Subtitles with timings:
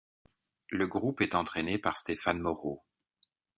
[0.71, 2.81] Le groupe est entraîné par Stéphane Moreau.